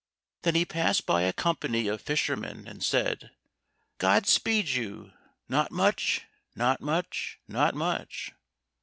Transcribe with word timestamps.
Then 0.41 0.55
he 0.55 0.65
passed 0.65 1.05
by 1.05 1.21
a 1.21 1.31
company 1.31 1.87
of 1.87 2.01
fishermen 2.01 2.67
and 2.67 2.83
said, 2.83 3.29
"God 3.99 4.25
speed 4.25 4.69
you! 4.69 5.13
not 5.47 5.69
much, 5.69 6.25
not 6.55 6.81
much, 6.81 7.37
not 7.47 7.75
much." 7.75 8.31